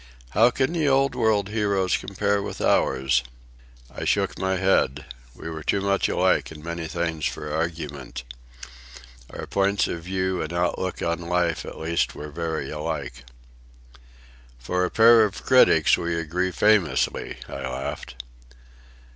"How 0.31 0.49
can 0.49 0.73
the 0.73 0.89
Old 0.89 1.13
World 1.13 1.49
heroes 1.49 1.95
compare 1.95 2.41
with 2.41 2.59
ours?" 2.59 3.21
I 3.95 4.03
shook 4.03 4.39
my 4.39 4.57
head. 4.57 5.05
We 5.35 5.47
were 5.47 5.61
too 5.61 5.79
much 5.79 6.09
alike 6.09 6.51
in 6.51 6.63
many 6.63 6.87
things 6.87 7.27
for 7.27 7.53
argument. 7.53 8.23
Our 9.29 9.45
points 9.45 9.87
of 9.87 10.01
view 10.01 10.41
and 10.41 10.51
outlook 10.53 11.03
on 11.03 11.19
life 11.19 11.65
at 11.67 11.77
least 11.77 12.15
were 12.15 12.31
very 12.31 12.71
alike. 12.71 13.25
"For 14.57 14.85
a 14.85 14.89
pair 14.89 15.23
of 15.23 15.43
critics 15.45 15.95
we 15.99 16.17
agree 16.19 16.49
famously," 16.49 17.37
I 17.47 17.57
laughed. 17.61 18.15